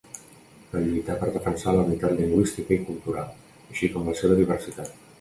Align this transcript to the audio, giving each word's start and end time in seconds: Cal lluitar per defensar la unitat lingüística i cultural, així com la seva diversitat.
Cal 0.71 0.87
lluitar 0.93 1.17
per 1.25 1.29
defensar 1.35 1.75
la 1.77 1.85
unitat 1.89 2.17
lingüística 2.23 2.75
i 2.79 2.83
cultural, 2.91 3.33
així 3.71 3.95
com 3.95 4.13
la 4.15 4.21
seva 4.25 4.45
diversitat. 4.45 4.95